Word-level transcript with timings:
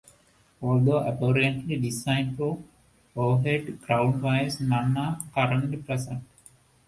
Although 0.63 1.05
apparently 1.07 1.79
designed 1.79 2.35
for 2.35 2.63
overhead 3.15 3.79
ground 3.83 4.23
wires, 4.23 4.59
none 4.59 4.97
are 4.97 5.19
currently 5.31 5.77
present. 5.77 6.23